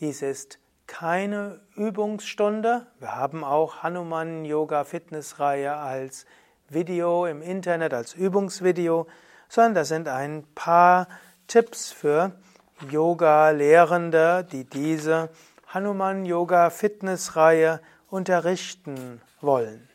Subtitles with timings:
[0.00, 2.88] Dies ist keine Übungsstunde.
[2.98, 6.26] Wir haben auch Hanuman Yoga Fitnessreihe als
[6.68, 9.06] Video im Internet, als Übungsvideo,
[9.48, 11.06] sondern das sind ein paar
[11.46, 12.32] Tipps für
[12.90, 15.30] Yoga-Lehrende, die diese
[15.68, 19.88] Hanuman Yoga Fitnessreihe unterrichten wollen.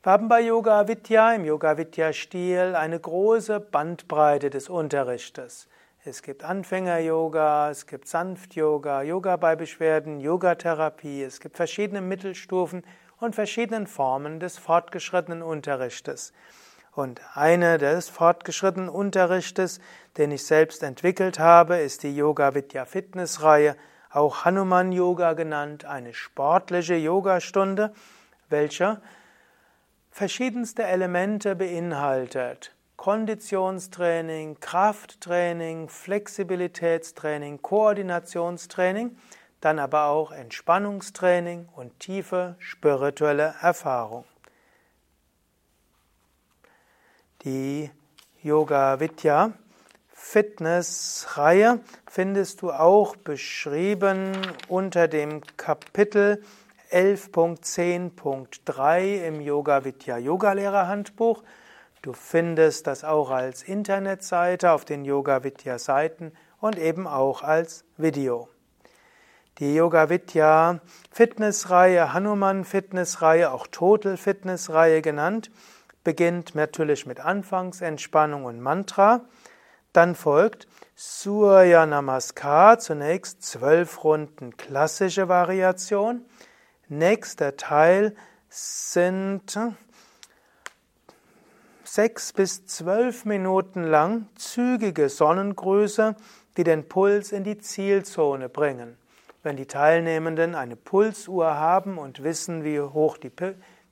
[0.00, 5.66] Wir haben bei Yoga Vidya im Yoga Vidya Stil eine große Bandbreite des Unterrichtes.
[6.04, 12.84] Es gibt Anfänger-Yoga, es gibt Sanft-Yoga, Yoga bei Beschwerden, Yogatherapie, es gibt verschiedene Mittelstufen
[13.18, 16.32] und verschiedene Formen des fortgeschrittenen Unterrichtes.
[16.94, 19.80] Und eine des fortgeschrittenen Unterrichtes,
[20.16, 23.74] den ich selbst entwickelt habe, ist die Yoga Vidya Fitness Reihe,
[24.12, 27.92] auch Hanuman Yoga genannt, eine sportliche Yogastunde,
[28.48, 29.00] welche
[30.10, 32.74] verschiedenste Elemente beinhaltet.
[32.96, 39.16] Konditionstraining, Krafttraining, Flexibilitätstraining, Koordinationstraining,
[39.60, 44.24] dann aber auch Entspannungstraining und tiefe spirituelle Erfahrung.
[47.42, 47.90] Die
[48.42, 49.52] Yoga Vidya
[50.12, 54.32] Fitness-Reihe findest du auch beschrieben
[54.66, 56.42] unter dem Kapitel
[56.90, 61.42] 11.10.3 im Yoga Vidya Yogalehrer Handbuch.
[62.02, 67.84] Du findest das auch als Internetseite auf den Yoga Vidya Seiten und eben auch als
[67.96, 68.48] Video.
[69.58, 70.80] Die Yoga Vidya
[71.10, 75.50] Fitnessreihe, Hanuman Fitnessreihe, auch Total Fitnessreihe genannt,
[76.04, 79.22] beginnt natürlich mit Anfangsentspannung und Mantra.
[79.92, 86.24] Dann folgt Surya Namaskar, zunächst zwölf Runden klassische Variation.
[86.90, 88.16] Nächster Teil
[88.48, 89.58] sind
[91.84, 96.16] sechs bis zwölf Minuten lang zügige Sonnengrüße,
[96.56, 98.96] die den Puls in die Zielzone bringen.
[99.42, 103.32] Wenn die Teilnehmenden eine Pulsuhr haben und wissen, wie hoch die,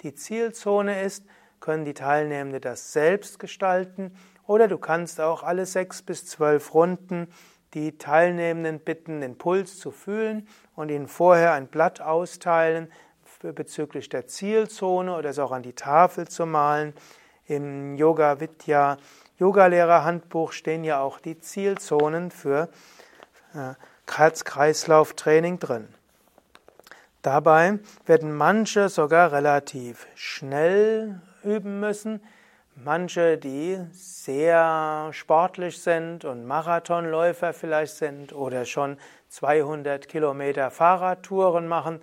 [0.03, 1.25] die Zielzone ist,
[1.61, 7.29] können die Teilnehmenden das selbst gestalten oder du kannst auch alle sechs bis zwölf Runden
[7.75, 12.91] die Teilnehmenden bitten, den Puls zu fühlen und ihnen vorher ein Blatt austeilen
[13.43, 16.95] bezüglich der Zielzone oder es auch an die Tafel zu malen.
[17.47, 18.97] Im Yoga Vidya
[19.39, 22.71] Yogalehrer Handbuch stehen ja auch die Zielzonen für
[23.55, 23.75] äh,
[24.11, 25.89] Herz-Kreislauf-Training drin.
[27.21, 32.23] Dabei werden manche sogar relativ schnell üben müssen,
[32.85, 38.99] Manche, die sehr sportlich sind und Marathonläufer vielleicht sind oder schon
[39.31, 42.01] 200 Kilometer Fahrradtouren machen,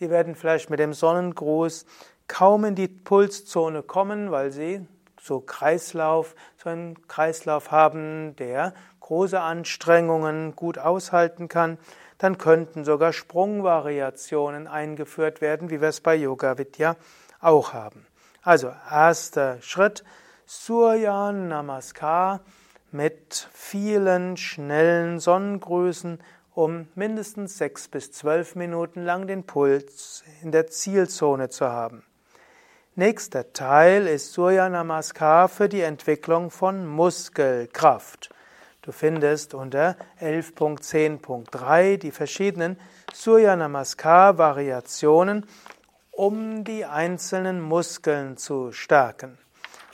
[0.00, 1.86] die werden vielleicht mit dem Sonnengruß
[2.26, 4.84] kaum in die Pulszone kommen, weil sie
[5.20, 11.78] so Kreislauf, so einen Kreislauf haben, der große Anstrengungen gut aushalten kann.
[12.18, 16.96] Dann könnten sogar Sprungvariationen eingeführt werden, wie wir es bei Yoga Vidya
[17.40, 18.06] auch haben.
[18.46, 20.04] Also erster Schritt,
[20.46, 22.42] Surya Namaskar
[22.92, 26.20] mit vielen schnellen Sonnengrüßen,
[26.54, 32.04] um mindestens sechs bis zwölf Minuten lang den Puls in der Zielzone zu haben.
[32.94, 38.30] Nächster Teil ist Surya Namaskar für die Entwicklung von Muskelkraft.
[38.82, 42.78] Du findest unter 11.10.3 die verschiedenen
[43.12, 45.44] Surya Namaskar Variationen
[46.16, 49.36] um die einzelnen Muskeln zu stärken.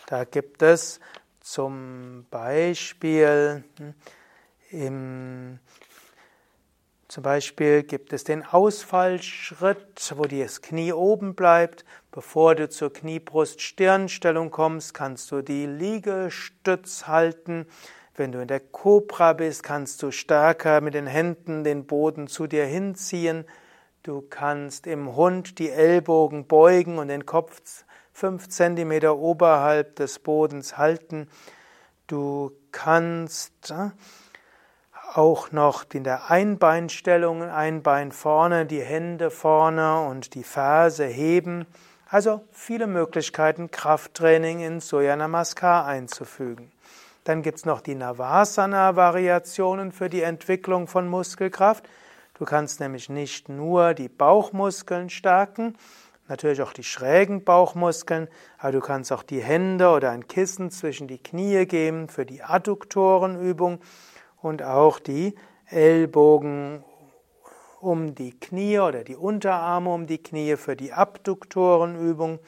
[0.07, 1.01] Da gibt es
[1.41, 3.95] zum Beispiel hm,
[4.71, 5.59] im
[7.09, 11.85] zum Beispiel gibt es den Ausfallschritt, wo das Knie oben bleibt.
[12.11, 17.67] Bevor du zur Kniebrust-Stirnstellung kommst, kannst du die Liegestütz halten.
[18.17, 22.47] Wenn du in der Kobra bist, kannst du stärker mit den Händen den Boden zu
[22.47, 23.45] dir hinziehen.
[24.05, 30.77] Du kannst im Hund die Ellbogen beugen und den Kopf fünf Zentimeter oberhalb des Bodens
[30.77, 31.29] halten.
[32.09, 33.91] Du kannst äh,
[35.15, 41.65] auch noch in der Einbeinstellung, ein Bein vorne, die Hände vorne und die Ferse heben.
[42.09, 46.73] Also viele Möglichkeiten, Krafttraining in Soya Namaskar einzufügen.
[47.23, 51.85] Dann gibt es noch die Navasana-Variationen für die Entwicklung von Muskelkraft.
[52.35, 55.77] Du kannst nämlich nicht nur die Bauchmuskeln stärken,
[56.29, 61.09] natürlich auch die schrägen Bauchmuskeln, aber du kannst auch die Hände oder ein Kissen zwischen
[61.09, 63.81] die Knie geben für die Adduktorenübung
[64.41, 65.35] und auch die
[65.67, 66.85] Ellbogen
[67.81, 72.39] um die Knie oder die Unterarme um die Knie für die Abduktorenübung.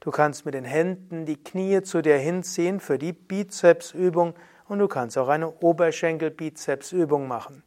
[0.00, 4.34] Du kannst mit den Händen die Knie zu dir hinziehen für die Bizepsübung
[4.68, 7.62] und du kannst auch eine Oberschenkel-Bizepsübung machen.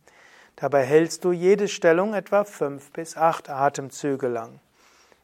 [0.57, 4.59] Dabei hältst du jede Stellung etwa fünf bis acht Atemzüge lang.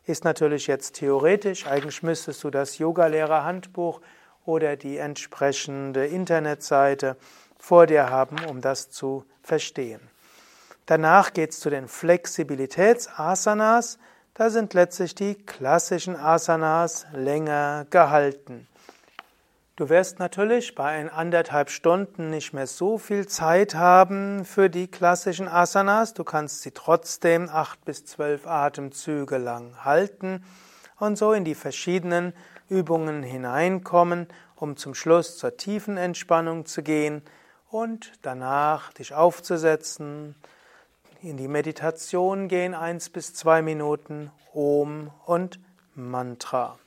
[0.06, 4.02] Ist natürlich jetzt theoretisch, eigentlich müsstest du das Yogalehrer-Handbuch
[4.46, 7.18] oder die entsprechende Internetseite
[7.58, 10.02] vor dir haben, um das zu verstehen.
[10.86, 13.98] Danach geht es zu den Flexibilitätsasanas.
[14.36, 18.68] Da sind letztlich die klassischen Asanas länger gehalten.
[19.84, 25.50] Du wirst natürlich bei anderthalb Stunden nicht mehr so viel Zeit haben für die klassischen
[25.50, 26.14] Asanas.
[26.14, 30.42] Du kannst sie trotzdem acht bis zwölf Atemzüge lang halten
[31.00, 32.32] und so in die verschiedenen
[32.70, 37.22] Übungen hineinkommen, um zum Schluss zur tiefen Entspannung zu gehen
[37.70, 40.34] und danach dich aufzusetzen,
[41.22, 45.60] in die Meditation gehen, eins bis zwei Minuten Om und
[45.94, 46.80] Mantra.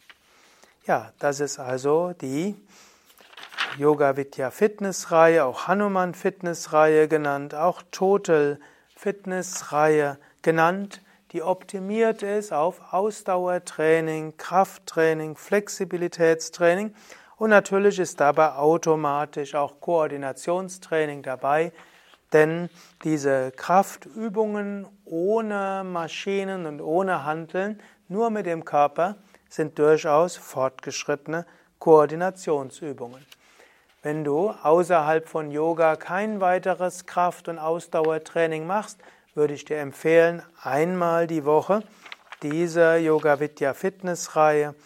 [0.86, 2.54] Ja, das ist also die
[3.78, 8.58] Yoga Vidya Fitness Reihe, auch Hanuman Fitness Reihe genannt, auch Total
[8.94, 11.02] Fitness Reihe genannt,
[11.32, 16.94] die optimiert ist auf Ausdauertraining, Krafttraining, Flexibilitätstraining
[17.36, 21.70] und natürlich ist dabei automatisch auch Koordinationstraining dabei,
[22.32, 22.70] denn
[23.04, 29.16] diese Kraftübungen ohne Maschinen und ohne Handeln, nur mit dem Körper,
[29.50, 31.44] sind durchaus fortgeschrittene
[31.78, 33.35] Koordinationsübungen.
[34.06, 39.00] Wenn du außerhalb von Yoga kein weiteres Kraft- und Ausdauertraining machst,
[39.34, 41.82] würde ich dir empfehlen, einmal die Woche
[42.40, 44.76] diese Yoga Vidya Fitness Reihe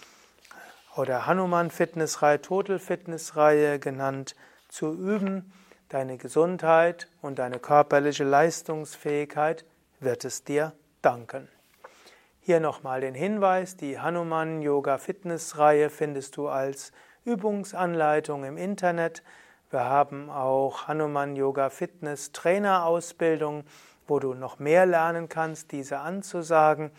[0.97, 4.37] oder Hanuman Fitness Reihe, Total Fitness Reihe genannt,
[4.71, 5.53] zu üben
[5.91, 9.67] Deine Gesundheit und deine körperliche Leistungsfähigkeit
[9.99, 10.73] wird es dir
[11.03, 11.47] danken.
[12.41, 16.91] Hier nochmal den Hinweis, die Hanuman Yoga Fitness Reihe findest du als
[17.25, 19.23] Übungsanleitung im Internet.
[19.71, 23.65] Wir haben auch Hanuman Yoga Fitness Trainer Ausbildung,
[24.07, 26.91] wo du noch mehr lernen kannst, diese anzusagen.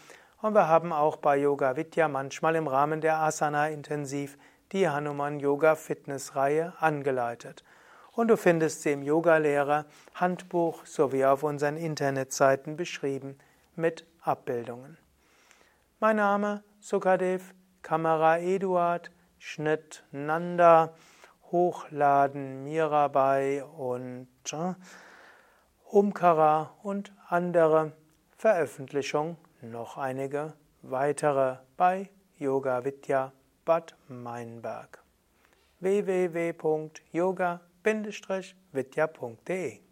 [0.41, 4.37] Und wir haben auch bei Yoga Vidya manchmal im Rahmen der Asana Intensiv
[4.71, 7.63] die Hanuman Yoga Fitness Reihe angeleitet
[8.13, 9.85] und du findest sie im Yogalehrer
[10.15, 13.37] Handbuch sowie auf unseren Internetseiten beschrieben
[13.75, 14.97] mit Abbildungen.
[15.99, 19.11] Mein Name Sukadev, Kamera Eduard,
[19.43, 20.93] Schnitt Nanda,
[21.51, 24.27] Hochladen Mirabai und
[25.83, 27.93] Umkara und andere.
[28.37, 30.53] Veröffentlichung noch einige
[30.83, 33.33] weitere bei Yoga Vidya
[33.65, 35.03] Bad Meinberg.
[35.79, 37.61] www.yoga
[38.71, 39.90] vidya.de